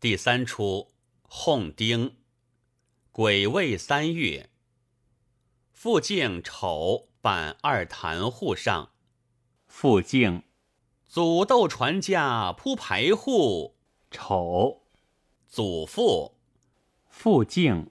[0.00, 2.16] 第三出哄丁，
[3.12, 4.48] 癸未三月，
[5.74, 8.92] 傅敬丑办二坛户上。
[9.66, 10.42] 傅敬，
[11.06, 13.76] 祖斗传家铺排户。
[14.10, 14.86] 丑，
[15.46, 16.40] 祖父。
[17.06, 17.90] 傅敬，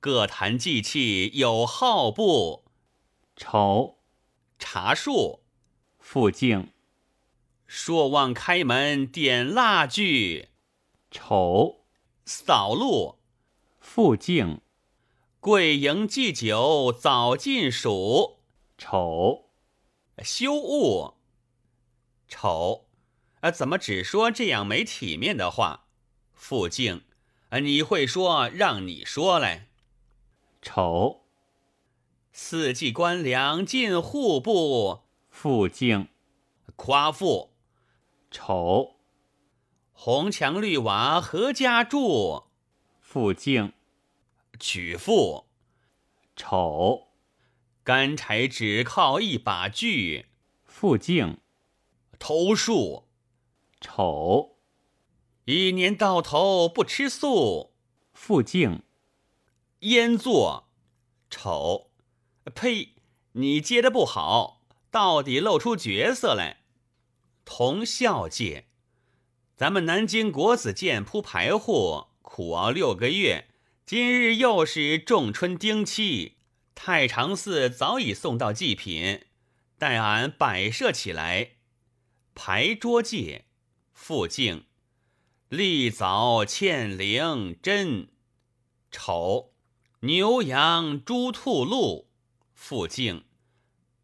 [0.00, 2.64] 各坛祭器有号布？
[3.36, 3.98] 丑，
[4.58, 5.42] 茶树。
[5.98, 6.72] 傅敬，
[7.66, 10.48] 朔望开门点蜡炬。
[11.10, 11.80] 丑，
[12.24, 13.18] 扫路。
[13.80, 14.60] 复敬，
[15.40, 18.38] 贵迎祭酒早尽暑。
[18.78, 19.50] 丑，
[20.22, 21.16] 羞恶。
[22.28, 22.86] 丑，
[23.40, 25.86] 呃，怎么只说这样没体面的话？
[26.32, 27.02] 复敬，
[27.48, 29.68] 呃，你会说，让你说来。
[30.62, 31.22] 丑，
[32.32, 35.00] 四季官粮进户部。
[35.28, 36.08] 复敬，
[36.76, 37.50] 夸父。
[38.30, 38.99] 丑，
[40.02, 42.44] 红墙绿瓦何家住？
[43.02, 43.74] 傅敬，
[44.58, 45.44] 曲父。
[46.34, 47.08] 丑，
[47.84, 50.28] 干柴只靠一把锯。
[50.64, 51.36] 傅敬，
[52.18, 53.08] 偷树。
[53.78, 54.56] 丑，
[55.44, 57.74] 一年到头不吃素。
[58.14, 58.82] 傅敬，
[59.80, 60.70] 烟作。
[61.28, 61.90] 丑，
[62.54, 62.94] 呸！
[63.32, 66.62] 你接的不好，到底露出角色来。
[67.44, 68.69] 同孝界，
[69.60, 73.48] 咱们南京国子监铺排户苦熬六个月，
[73.84, 76.38] 今日又是仲春丁七，
[76.74, 79.26] 太常寺早已送到祭品，
[79.76, 81.56] 待俺摆设起来。
[82.34, 83.44] 牌桌界，
[83.92, 84.64] 傅敬，
[85.50, 88.08] 立早欠灵真。
[88.90, 89.52] 丑。
[90.00, 92.08] 牛羊猪兔鹿，
[92.54, 93.24] 傅敬；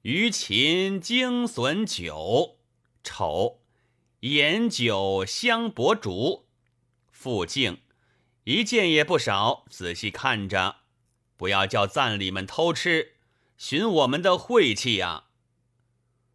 [0.00, 2.56] 鱼禽精笋酒，
[3.04, 3.60] 丑；
[4.22, 6.44] 盐酒香柏竹，
[7.10, 7.78] 傅敬。
[8.44, 10.76] 一件也不少，仔细看着，
[11.36, 13.14] 不要叫赞礼们偷吃，
[13.58, 15.24] 寻我们的晦气呀！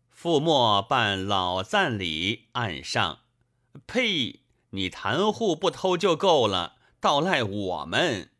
[0.09, 3.19] 傅墨办老赞礼，案上，
[3.85, 4.41] 呸！
[4.71, 8.31] 你坛户不偷就够了，倒赖我们。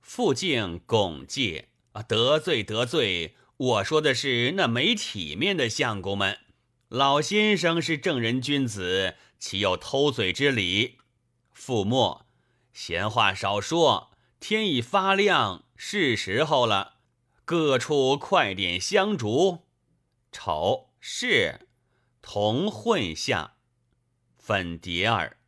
[0.00, 3.36] 傅敬拱介啊，得罪得罪！
[3.58, 6.38] 我说的是那没体面的相公们。
[6.94, 10.98] 老先生是正人君子，岂有偷嘴之理？
[11.52, 12.24] 傅墨，
[12.72, 16.98] 闲话少说，天已发亮，是时候了。
[17.44, 19.64] 各处快点香烛。
[20.30, 21.66] 丑是
[22.22, 23.54] 同混下
[24.38, 25.38] 粉蝶儿，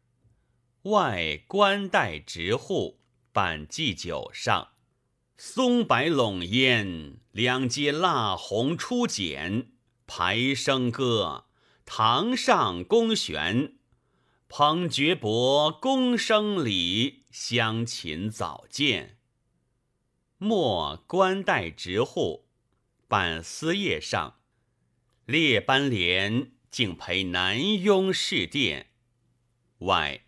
[0.82, 2.98] 外官带直户。
[3.30, 4.70] 办祭酒上，
[5.36, 9.70] 松柏笼烟，两阶蜡红初剪，
[10.06, 11.46] 排笙歌，
[11.84, 13.74] 堂上宫悬，
[14.48, 19.18] 捧爵帛，宫生礼，香琴早见。
[20.38, 22.46] 末官带直户，
[23.08, 24.38] 办司业上，
[25.24, 28.90] 列班联，竟陪南雍侍殿，
[29.78, 30.22] 外。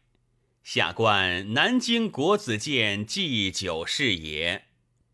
[0.63, 4.67] 下官南京国子监祭酒是也，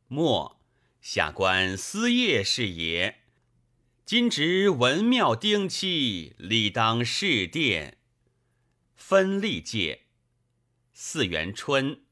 [0.08, 0.60] 末
[1.00, 3.23] 下官司业是也。
[4.06, 7.96] 今值文庙丁期，理当试殿。
[8.94, 10.02] 分历界，
[10.92, 12.02] 四元春，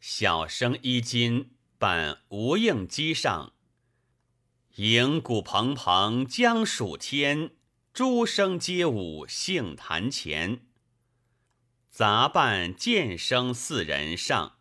[0.00, 3.52] 小生衣襟办无应机上。
[4.74, 7.52] 迎鼓蓬蓬将暑天，
[7.92, 10.66] 诸生皆舞杏坛前。
[11.88, 14.58] 杂伴剑生四人上，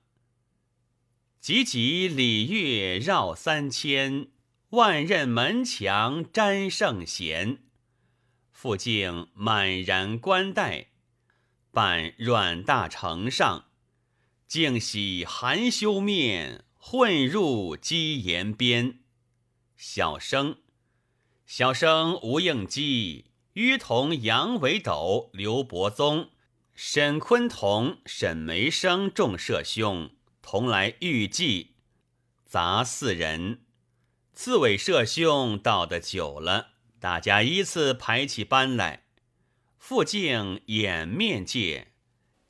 [1.40, 4.28] 急急礼乐绕三千，
[4.72, 7.60] 万仞门墙沾圣贤。
[8.52, 10.88] 傅敬满然冠带，
[11.72, 13.68] 办阮大城上，
[14.46, 19.00] 竟喜含羞面，混入鸡言边。
[19.78, 20.58] 小生，
[21.46, 26.32] 小生吴应基，约同杨维斗、刘伯宗。
[26.76, 30.12] 沈坤同、沈梅生众社兄
[30.42, 31.76] 同来御祭，
[32.46, 33.62] 杂四人。
[34.40, 36.68] 刺猬社兄到的久了，
[37.00, 39.06] 大家依次排起班来。
[39.80, 41.88] 傅敬掩面戒，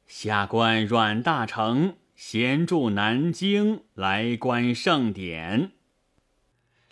[0.05, 5.71] 下官阮大成闲住南京，来观盛典。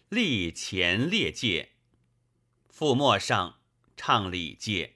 [0.08, 1.72] 立前列界，
[2.70, 3.58] 傅末上
[3.98, 4.94] 唱礼戒，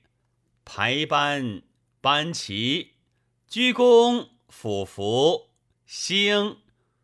[0.64, 1.62] 排班。
[2.00, 2.94] 班旗，
[3.50, 5.50] 鞠躬，俯伏，
[5.86, 6.60] 兴，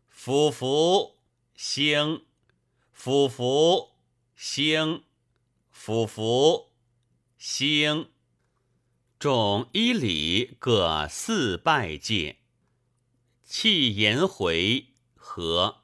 [0.08, 1.18] 俯伏，
[1.54, 2.22] 兴，
[2.98, 3.90] 俯伏，
[4.34, 5.04] 兴，
[5.70, 6.70] 俯伏，
[7.36, 8.08] 兴。
[9.18, 12.38] 众一礼各四拜戒。
[13.44, 15.82] 弃颜回和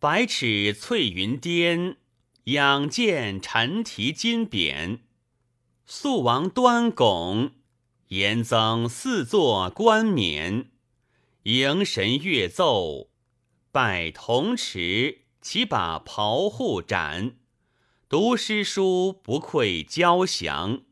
[0.00, 1.98] 百尺翠云巅，
[2.44, 5.00] 仰见陈题金匾。
[5.84, 7.52] 肃王端拱，
[8.08, 10.70] 严增四座冠冕。
[11.42, 13.10] 迎神乐奏，
[13.70, 17.36] 拜铜池，齐把袍护斩。
[18.08, 20.82] 读诗书，不愧交降。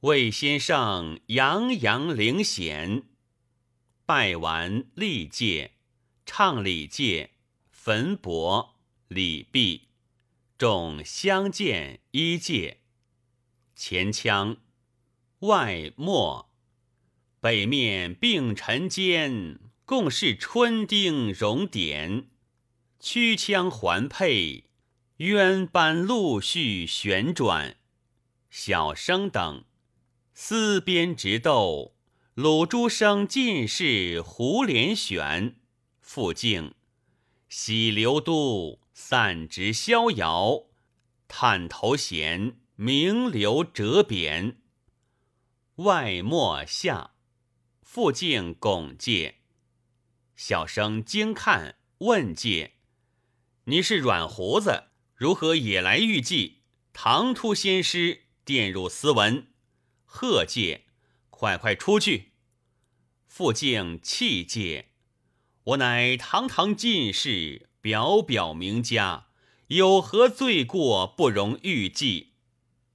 [0.00, 3.04] 魏先生洋洋领显。
[4.04, 5.74] 拜完历届，
[6.26, 7.34] 唱礼戒，
[7.70, 8.70] 焚帛
[9.06, 9.82] 礼毕，
[10.58, 12.80] 众相见一戒。
[13.76, 14.56] 前腔，
[15.38, 16.50] 外末，
[17.38, 19.60] 北面并陈间。
[19.84, 22.30] 共是春丁熔点，
[23.06, 24.64] 曲腔环佩，
[25.18, 27.76] 渊斑陆续旋转。
[28.48, 29.66] 小生等，
[30.32, 31.94] 丝边直斗，
[32.32, 35.56] 鲁珠生尽是胡连选。
[36.00, 36.72] 复敬，
[37.50, 40.68] 喜流都，散直逍遥，
[41.28, 44.62] 探头衔，名流折扁。
[45.74, 47.10] 外末下，
[47.82, 49.40] 复敬拱介。
[50.34, 52.72] 小生惊看问介
[53.66, 54.84] ：“你是软胡子，
[55.14, 56.60] 如何也来御祭？
[56.92, 59.46] 唐突仙师垫入斯文。”
[60.04, 60.84] 贺介
[61.30, 62.32] ：“快快出去！”
[63.26, 64.90] 傅敬气介
[65.64, 69.28] ：“我乃堂堂进士，表表名家，
[69.68, 72.34] 有何罪过不容遇祭？”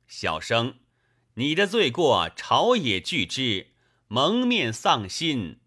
[0.08, 0.76] 小生
[1.34, 3.72] ：“你的罪过，朝野俱知，
[4.08, 5.62] 蒙面丧心。”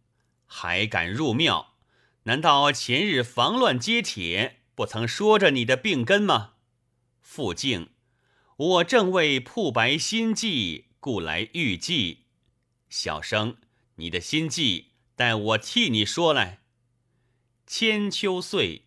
[0.46, 1.74] 还敢入庙？
[2.24, 6.54] 难道前日防乱接帖不曾说着你的病根吗？
[7.20, 7.90] 傅敬，
[8.56, 12.24] 我正为铺白心计，故来预计。
[12.88, 13.56] 小生，
[13.96, 16.60] 你的心计，待我替你说来。
[17.66, 18.86] 千秋岁，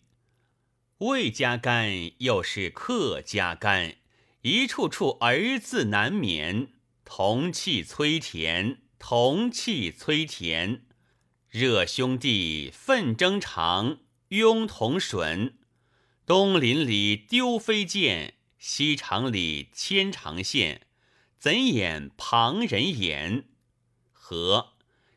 [1.00, 3.96] 魏家干又是客家干，
[4.42, 6.74] 一处处儿字难免，
[7.04, 10.86] 同气催田，同气催田。
[11.50, 14.00] 热兄弟奋争长，
[14.30, 15.54] 拥同吮。
[16.26, 20.82] 东林里丢飞剑，西厂里牵长线。
[21.38, 23.44] 怎掩旁人眼？
[24.12, 24.70] 和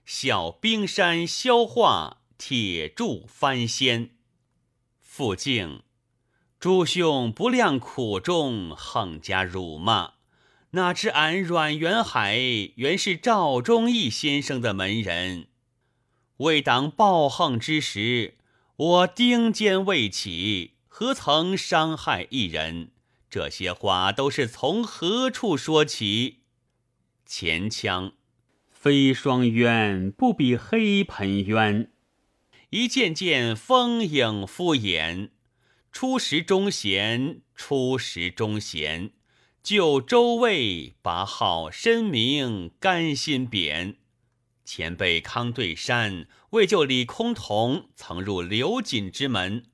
[0.05, 4.11] 小冰山消化，铁柱翻仙。
[5.01, 5.81] 傅敬，
[6.61, 10.13] 诸兄不量苦衷，横加辱骂。
[10.73, 12.37] 哪知俺阮元海
[12.77, 15.47] 原是赵忠义先生的门人。
[16.37, 18.37] 为当暴横之时，
[18.77, 22.91] 我丁坚未起，何曾伤害一人？
[23.31, 26.39] 这些话都是从何处说起？
[27.25, 28.15] 前腔，
[28.69, 31.93] 飞霜冤不比黑盆冤，
[32.71, 35.31] 一件件风影敷衍。
[35.93, 39.13] 初时忠贤，初时忠贤，
[39.63, 43.99] 就周卫把好身名甘心贬。
[44.65, 49.67] 前辈康对山为救李空峒，曾入刘瑾之门。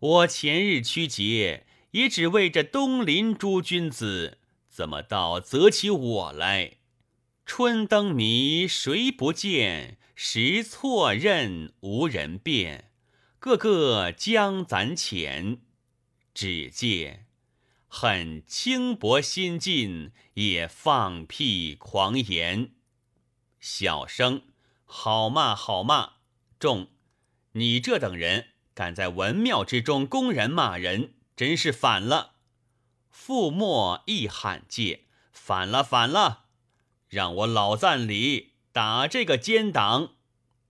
[0.00, 6.78] 我前日屈节，也只为这东林诸君子，怎么倒择起我来？
[7.44, 9.98] 春灯谜谁不见？
[10.14, 12.90] 识错认无人辨，
[13.38, 15.60] 个个将攒浅。
[16.32, 17.26] 只见
[17.86, 22.72] 恨轻薄心尽，也放屁狂言。
[23.58, 24.44] 小生，
[24.86, 26.12] 好骂好骂！
[26.58, 26.88] 众，
[27.52, 28.48] 你这等人
[28.80, 32.36] 敢在文庙之中公然骂人，真是反了！
[33.10, 36.46] 傅墨一喊戒，反了反了！
[37.10, 40.14] 让我老赞礼打这个奸党！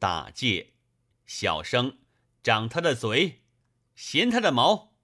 [0.00, 0.72] 打戒！
[1.24, 1.98] 小生
[2.42, 3.42] 掌他的嘴，
[3.94, 4.94] 衔他的毛！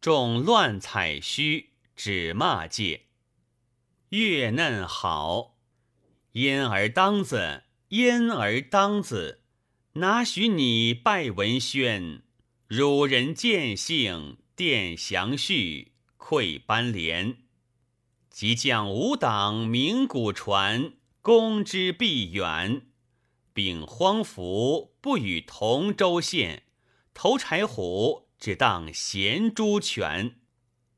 [0.00, 3.06] 众乱采须，只骂戒。
[4.08, 5.60] 月嫩好。
[6.32, 9.44] 焉儿当子，焉儿当子，
[9.92, 12.24] 哪许你拜文宣？
[12.74, 17.36] 汝人见性，殿详序，愧班连。
[18.30, 22.86] 即将五党名古传，公之必远。
[23.52, 26.62] 秉荒服，不与同州县。
[27.12, 30.36] 投柴虎，只当衔猪犬。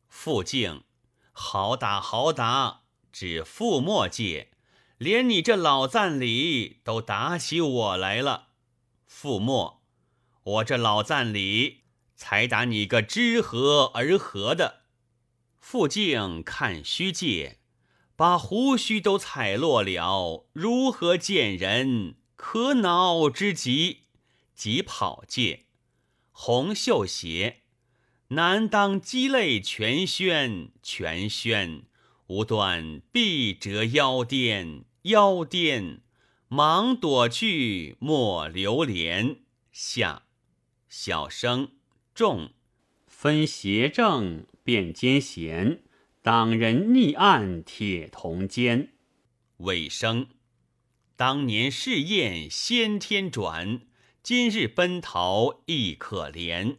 [0.09, 0.85] 傅敬，
[1.33, 4.53] 好打好打，只傅墨界。
[4.99, 8.51] 连你这老赞礼都打起我来了，
[9.09, 9.83] 傅墨，
[10.45, 11.85] 我这老赞礼
[12.15, 14.83] 才打你个知和而和的。
[15.59, 17.59] 傅敬看虚界，
[18.15, 22.17] 把胡须都踩落了，如何见人？
[22.37, 24.03] 可恼之极。
[24.55, 25.65] 即跑戒，
[26.31, 27.63] 红绣鞋，
[28.29, 31.85] 难当鸡肋全宣，全宣
[32.29, 36.03] 无断必折腰垫，腰垫
[36.49, 39.41] 忙躲去，莫留连。
[39.73, 40.24] 下
[40.97, 41.73] 小生
[42.15, 42.53] 众
[43.09, 45.83] 分邪正，辨奸贤。
[46.23, 48.93] 党人逆案，铁铜坚。
[49.57, 50.29] 尾声，
[51.17, 53.81] 当年试验先天转，
[54.23, 56.77] 今日奔逃亦可怜。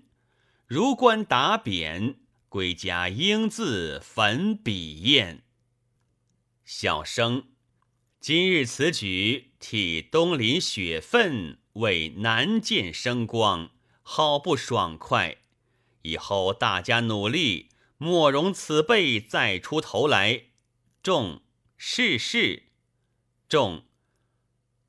[0.65, 2.15] 如官打扁，
[2.48, 5.41] 归家应自焚笔砚。
[6.63, 7.50] 小生，
[8.22, 13.72] 今日此举，替东林雪愤，为南涧生光，
[14.07, 15.39] 好不爽快。
[16.03, 17.71] 以后大家努力。
[17.97, 20.47] 莫容此辈再出头来！
[21.01, 21.41] 众
[21.77, 22.63] 世事
[23.47, 23.85] 众，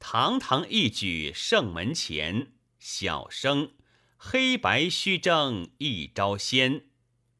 [0.01, 3.75] 堂堂一举圣门前，小生
[4.17, 6.87] 黑白虚争一招先。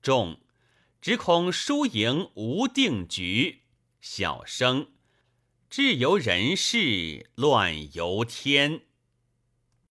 [0.01, 0.39] 众
[1.01, 3.65] 只恐输赢无定局，
[4.01, 4.93] 小生
[5.69, 8.86] 自由人事乱由天。